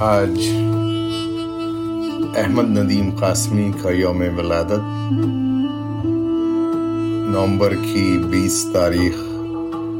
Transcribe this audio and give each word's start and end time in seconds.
آج 0.00 0.50
احمد 2.36 2.78
ندیم 2.78 3.16
قاسمی 3.16 3.72
کا 3.82 3.90
یوم 3.90 4.22
ولادت، 4.36 5.12
نومبر 7.28 7.74
کی 7.74 8.18
بیس 8.30 8.66
تاریخ 8.72 9.14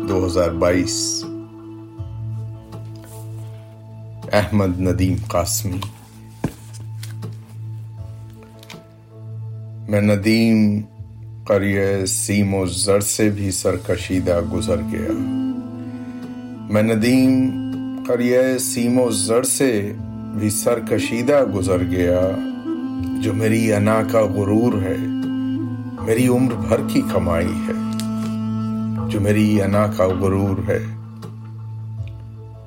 دو 0.08 0.26
ہزار 0.26 0.50
بائیس۔ 0.50 1.24
احمد 4.32 4.80
ندیم 4.80 5.16
قاسمی۔ 5.28 5.80
میں 9.88 10.00
ندیم 10.00 10.80
قریہ 11.44 12.06
سیم 12.06 12.54
و 12.54 12.66
زر 12.66 13.00
سے 13.00 13.30
بھی 13.30 13.50
سرکشیدہ 13.50 14.40
گزر 14.52 14.80
گیا۔ 14.92 15.12
میں 16.70 16.82
ندیم 16.82 17.59
قریہ 18.10 18.58
سیم 18.60 18.98
و 19.00 19.10
زر 19.10 19.42
سے 19.42 19.92
بھی 20.34 20.50
سرکشیدہ 20.50 21.44
گزر 21.54 21.82
گیا 21.90 22.20
جو 23.20 23.34
میری 23.34 23.72
انا 23.72 24.02
کا 24.12 24.20
غرور 24.20 24.72
ہے، 24.82 24.96
میری 26.04 26.26
عمر 26.28 26.52
بھر 26.52 26.80
کی 26.88 27.02
کمائی 27.12 27.52
ہے، 27.68 27.72
جو 29.08 29.20
میری 29.20 29.62
انا 29.62 29.86
کا 29.96 30.06
غرور 30.06 30.68
ہے، 30.68 30.78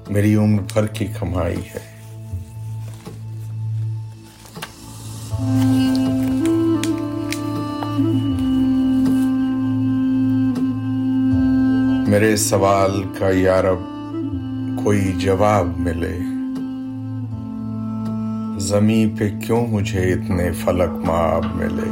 میری 0.09 0.36
عمر 0.36 0.62
بھر 0.73 0.88
کی 0.88 1.08
کمائی 1.20 1.62
ہے۔ 1.75 1.92
میرے 12.08 12.36
سوال 12.36 13.03
کا 13.20 13.30
یارب 13.30 13.93
کوئی 14.84 15.14
جواب 15.17 15.80
ملے۔ 15.80 16.17
زمین 18.59 19.09
پہ 19.09 19.30
کیوں 19.45 19.67
مجھے 19.67 20.14
اتنے 20.14 20.52
فلک 20.52 21.06
ماب 21.06 21.45
ملے؟ 21.56 21.90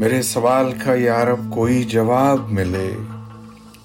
میرے 0.00 0.22
سوال 0.22 0.72
کا 0.84 0.94
یارب 0.94 1.50
کوئی 1.50 1.84
جواب 1.84 2.52
ملے؟ 2.52 2.90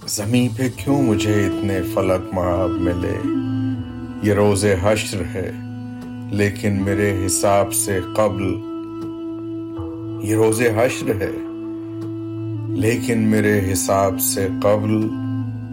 زمین 0.08 0.47
پہ 0.58 0.69
کیوں 0.75 1.02
مجھے 1.02 1.45
اتنے 1.45 1.81
فلک 1.94 2.33
ماب 2.33 2.69
ملے؟ 2.69 3.17
یہ 4.23 4.33
روز 4.33 4.66
حشر 4.81 5.21
ہے، 5.33 5.52
لیکن 6.31 6.83
میرے 6.83 7.25
حساب 7.25 7.73
سے 7.73 7.99
قبل 8.16 8.43
یہ 10.30 10.36
روز 10.36 10.61
حشر 10.61 11.09
ہے، 11.21 11.31
لیکن 12.75 13.19
میرے 13.19 13.73
حساب 13.73 14.19
سے 14.19 14.47
قبل 14.64 15.09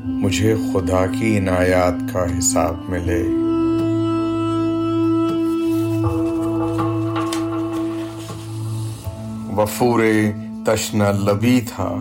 مجھے 0.07 0.55
خدا 0.73 1.07
کی 1.07 1.39
عنایات 1.39 2.13
کا 2.13 2.39
حساب 2.39 2.75
ملے۔ 2.89 3.23
وفور 9.57 10.01
تشنا 10.67 11.11
لبی 11.13 11.61
تھا 11.69 11.95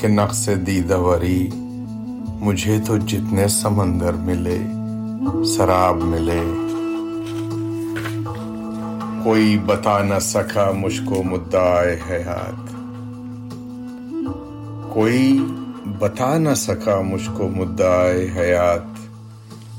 کہ 0.00 0.08
نقص 0.08 0.48
دیدوری 0.66 1.48
مجھے 2.40 2.78
تو 2.86 2.96
جتنے 2.96 3.48
سمندر 3.48 4.12
ملے، 4.12 4.58
سراب 5.44 5.96
ملے۔ 5.96 6.42
کوئی 9.24 9.58
بتا 9.66 10.02
نہ 10.02 10.18
سکا 10.20 10.70
مجھ 10.70 11.00
کو 11.04 11.22
مدعا 11.22 11.82
حیات۔ 12.10 12.68
کوئی 14.94 15.44
بتا 15.86 16.38
نہ 16.38 16.54
سکا 16.56 17.00
مجھ 17.00 17.30
کو 17.36 17.48
مدعا 17.48 18.06
حیات۔ 18.36 18.98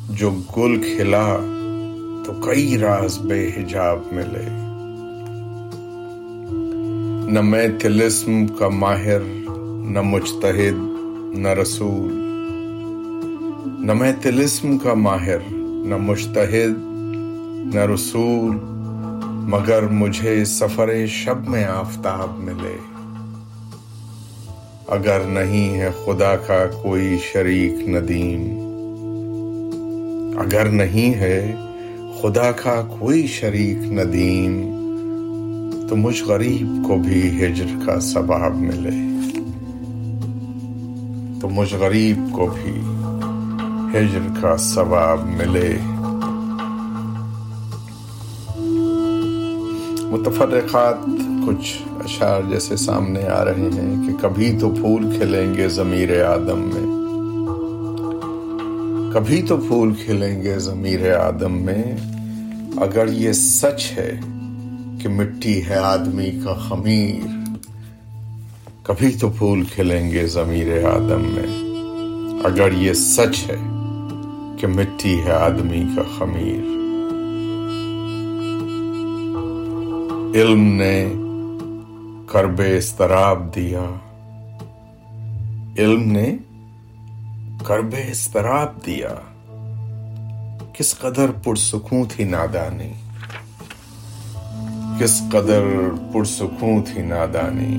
جو 0.09 0.31
گل 0.31 0.81
کھلا 0.81 1.37
تو 2.25 2.33
کئی 2.33 2.77
راز 2.77 3.19
بے 3.19 3.47
حجاب 3.47 3.99
ملے۔ 4.11 4.45
نہ 7.31 7.41
میں 7.41 7.67
تلسم 7.79 8.47
کا 8.47 8.69
ماہر، 8.69 9.19
نہ 9.89 10.01
مجتہد، 10.01 10.77
نہ 11.37 11.47
رسول۔ 11.47 12.13
نہ 13.79 13.93
میں 13.93 14.13
تلسم 14.21 14.77
کا 14.77 14.93
ماہر، 14.93 15.37
نہ 15.85 15.97
مجتہد، 15.97 16.71
نہ 17.75 17.79
رسول۔ 17.93 18.57
مگر 19.49 19.81
مجھے 19.81 20.45
سفر 20.45 21.05
شب 21.07 21.49
میں 21.49 21.65
آفتاب 21.65 22.39
ملے۔ 22.39 22.98
اگر 24.91 25.19
نہیں 25.19 25.79
ہے 25.79 25.89
خدا 26.05 26.35
کا 26.35 26.65
کوئی 26.81 27.17
شریک 27.33 27.87
ندیم۔ 27.87 28.57
اگر 30.39 30.65
نہیں 30.65 31.13
ہے 31.13 31.55
خدا 32.21 32.51
کا 32.51 32.81
کوئی 32.99 33.27
شریک 33.27 33.77
ندیم، 33.77 34.69
تو 35.89 35.95
مجھ 35.95 36.23
غریب 36.23 36.87
کو 36.87 36.95
بھی 36.95 37.45
ہجر 37.45 37.65
کا 37.85 37.99
ثواب 37.99 38.55
ملے۔ 38.55 39.25
تو 41.41 41.49
مجھ 41.49 41.73
غریب 41.73 42.17
کو 42.31 42.47
بھی 42.47 42.81
ہجر 43.93 44.41
کا 44.41 44.57
ثواب 44.57 45.25
ملے۔ 45.25 45.77
متفرقات 50.05 50.97
کچھ 51.47 51.88
اشعار 52.03 52.41
جیسے 52.49 52.75
سامنے 52.75 53.27
آ 53.27 53.45
رہے 53.45 53.53
ہیں 53.55 54.07
کہ 54.07 54.13
کبھی 54.21 54.57
تو 54.59 54.69
پھول 54.69 55.15
کھلیں 55.17 55.55
گے 55.55 55.69
ضمیر 55.69 56.25
آدم 56.25 56.59
میں۔ 56.59 56.99
کبھی 59.13 59.41
تو 59.41 59.57
پھول 59.57 59.93
کھلیں 59.93 60.43
گے 60.43 60.59
ضمیر 60.59 61.17
آدم 61.17 61.53
میں۔ 61.53 61.83
اگر 62.77 63.07
یہ 63.07 63.31
سچ 63.31 63.91
ہے 63.97 64.19
کہ 65.01 65.09
مٹی 65.09 65.65
ہے 65.65 65.75
آدمی 65.75 66.31
کا 66.45 66.53
خمیر، 66.53 67.27
کبھی 68.83 69.09
تو 69.09 69.29
پھول 69.29 69.63
کھلیں 69.63 70.11
گے 70.11 70.27
ضمیر 70.27 70.85
آدم 70.85 71.21
میں۔ 71.21 71.69
اگر 72.43 72.69
یہ 72.77 72.93
سچ 72.93 73.49
ہے 73.49 73.57
کہ 74.57 74.67
مٹی 74.67 75.19
ہے 75.25 75.31
آدمی 75.31 75.83
کا 75.95 76.01
خمیر۔ 76.17 76.79
علم 80.35 80.63
نے 80.63 81.13
کرب 82.31 82.61
استراب 82.77 83.55
دیا۔ 83.55 83.85
علم 85.77 86.11
نے 86.11 86.37
کرب 87.65 87.95
استراب 88.07 88.85
دیا۔ 88.85 89.09
کس 90.73 90.99
قدر 90.99 91.31
پرسکون 91.43 92.03
تھی 92.09 92.23
نادانی۔ 92.23 92.93
کس 94.99 95.21
قدر 95.31 95.63
پرسکون 96.13 96.81
تھی 96.81 97.01
نادانی۔ 97.01 97.75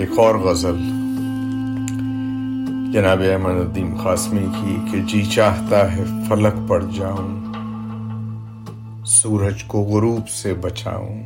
ایک 0.00 0.18
اور 0.18 0.34
غزل۔ 0.34 0.78
جناب 2.92 3.20
احمد 3.20 3.50
الدین 3.50 3.96
قاسمی 4.04 4.46
کی 4.60 4.76
کہ 4.92 5.02
جی 5.02 5.24
چاہتا 5.24 5.92
ہے 5.92 6.04
فلک 6.28 6.68
پڑ 6.68 6.84
جاؤں۔ 6.94 7.45
سورج 9.22 9.64
کو 9.64 9.82
غروب 9.82 10.28
سے 10.28 10.54
بچاؤں۔ 10.54 11.22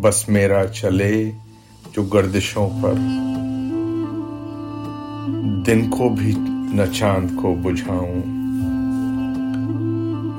بس 0.00 0.28
میرا 0.28 0.66
چلے 0.66 1.30
جو 1.96 2.02
گردشوں 2.02 2.68
پر۔ 2.82 2.92
دن 5.66 5.90
کو 5.90 6.08
بھی 6.08 6.34
نہ 6.48 6.82
چاند 6.94 7.28
کو 7.42 7.54
بجھاؤں۔ 7.62 8.22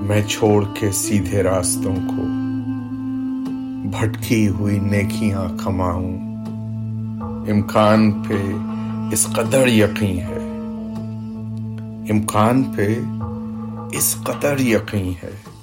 میں 0.04 0.22
چھوڑ 0.28 0.66
کے 0.80 0.92
سیدھے 0.92 1.44
راستوں 1.44 1.96
کو۔ 1.96 2.24
بھٹکی 3.90 4.48
ہوئی 4.48 4.80
نیکیاں 4.80 5.64
کماؤں۔ 5.64 6.18
امکان 7.52 8.12
پہ 8.12 8.52
اس 9.12 9.28
قدر 9.28 9.68
یقین 9.68 10.20
ہے۔ 10.20 10.40
امکان 12.12 12.64
پہ 12.64 13.00
اس 13.92 14.16
قدر 14.24 14.60
یقین 14.60 15.14
ہے۔ 15.24 15.55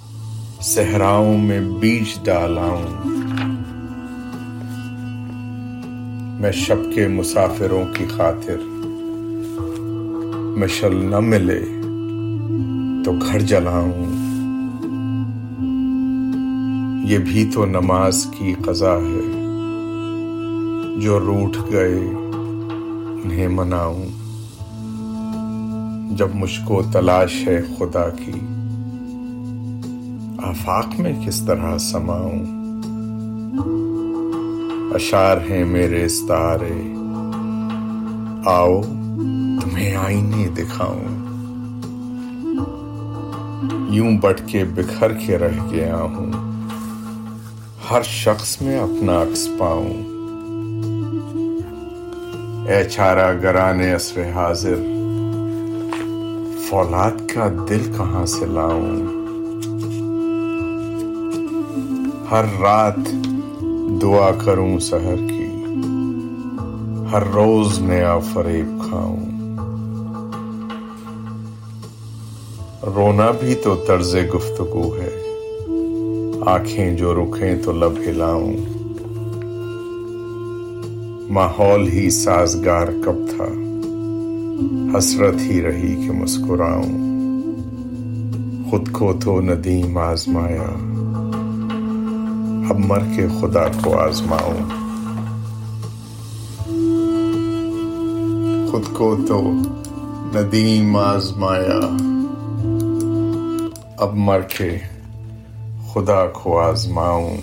صحراؤں 0.63 1.39
میں 1.39 1.61
بیج 1.61 2.25
ڈالاؤں۔ 2.25 2.83
میں 6.41 6.53
شب 6.53 6.77
کے 6.95 7.09
مسافروں 7.09 7.85
کی 7.95 8.07
خاطر 8.07 8.57
مشل 10.57 11.11
نہ 11.11 11.21
ملے 11.21 11.65
تو 13.05 13.13
گھر 13.13 13.41
جلاؤں۔ 13.41 14.05
یہ 17.11 17.19
بھی 17.19 17.51
تو 17.55 17.67
نماز 17.67 18.27
کی 18.39 18.55
قضا 18.67 18.97
ہے 18.97 19.33
جو 21.01 21.21
روٹ 21.21 21.73
گئے 21.73 21.99
انہیں 23.25 23.49
مناؤں۔ 23.49 24.05
جب 26.17 26.29
مجھ 26.35 26.61
کو 26.67 26.83
تلاش 26.93 27.49
ہے 27.49 27.63
خدا 27.79 28.09
کی 28.09 28.33
آفاق 30.43 30.87
میں 30.99 31.27
کس 31.27 31.43
طرح 31.47 31.79
سماؤں؟ 31.79 32.47
اشار 34.95 35.37
ہیں 35.51 35.65
میرے 35.65 36.09
ستارے۔ 36.09 36.95
آؤ 38.47 38.83
تمہیں 39.63 39.97
آئینے 39.97 40.49
دکھاؤں۔ 40.49 41.05
یوں 43.91 44.19
بٹ 44.19 44.41
کے 44.47 44.65
بکھر 44.65 45.13
کے 45.13 45.39
رہ 45.39 45.59
گیا 45.71 45.97
ہوں۔ 45.97 46.33
ہر 47.91 48.03
شخص 48.03 48.63
میں 48.63 48.79
اپنا 48.79 49.23
عکس 49.23 49.49
پاؤں۔ 49.59 49.93
اے 52.69 52.85
چارہ 52.85 53.41
گرانے 53.43 53.93
عصر 53.93 54.33
حاضر، 54.33 54.77
فولاد 56.69 57.31
کا 57.35 57.49
دل 57.69 57.93
کہاں 57.97 58.27
سے 58.27 58.47
لاؤں؟ 58.47 59.22
ہر 62.33 62.45
رات 62.61 62.97
دعا 64.03 64.31
کروں 64.45 64.79
سحر 64.79 65.17
کی، 65.17 65.47
ہر 67.13 67.23
روز 67.35 67.79
نیا 67.79 68.19
فریب 68.19 68.83
کھاؤں۔ 68.89 69.25
رونا 72.87 73.31
بھی 73.31 73.55
تو 73.55 73.75
طرز 73.87 74.17
گفتگو 74.35 74.97
ہے، 74.97 75.23
آنکھیں 76.47 76.97
جو 76.97 77.15
رکھیں 77.15 77.55
تو 77.65 77.73
لب 77.73 77.93
ہلاؤں۔ 78.07 78.53
ماحول 81.33 81.89
ہی 81.89 82.11
سازگار 82.11 82.87
کب 82.87 83.17
تھا، 83.37 83.49
حسرت 84.99 85.35
ہی 85.41 85.63
رہی 85.63 86.07
کہ 86.07 86.13
مسکراؤں۔ 86.13 86.99
خود 88.71 88.93
کو 88.93 89.13
تو 89.25 89.41
ندیم 89.41 89.99
آزمایا۔ 89.99 90.92
اب 92.71 92.79
مر 92.79 92.99
کے 93.17 93.27
خدا 93.41 93.69
کو 93.83 93.99
آزماؤں۔ 93.99 94.83
خود 98.71 98.83
کو 98.93 99.17
تو 99.29 99.43
ندیم 100.35 100.97
آزمایا۔ 100.97 101.97
اب 103.99 104.15
مر 104.15 104.41
کے 104.41 104.79
خدا 105.93 106.27
کو 106.27 106.61
آزماؤں۔ 106.61 107.37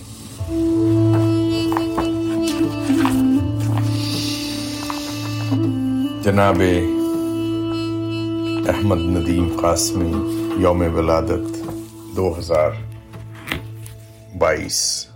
جناب 6.24 6.62
احمد 8.68 8.98
ندیم 8.98 9.50
قاسمی 9.62 10.12
یوم 10.58 10.84
ولادت 10.96 11.72
دو 12.16 12.40
ہزار 12.40 12.72
بائیس۔ 14.38 15.09